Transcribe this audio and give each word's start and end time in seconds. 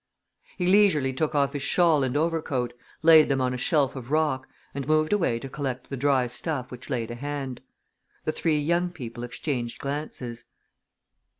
He 0.57 0.65
leisurely 0.65 1.13
took 1.13 1.35
off 1.35 1.53
his 1.53 1.61
shawl 1.61 2.03
and 2.03 2.17
overcoat, 2.17 2.73
laid 3.03 3.29
them 3.29 3.39
on 3.39 3.53
a 3.53 3.57
shelf 3.57 3.95
of 3.95 4.09
rock, 4.09 4.47
and 4.73 4.87
moved 4.87 5.13
away 5.13 5.37
to 5.37 5.47
collect 5.47 5.91
the 5.91 5.95
dry 5.95 6.25
stuff 6.25 6.71
which 6.71 6.89
lay 6.89 7.05
to 7.05 7.13
hand. 7.13 7.61
The 8.25 8.31
three 8.31 8.57
young 8.57 8.89
people 8.89 9.23
exchanged 9.23 9.77
glances. 9.79 10.45